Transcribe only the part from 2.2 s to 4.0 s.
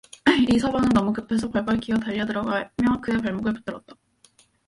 들어가며 그의 발목을 붙들었다.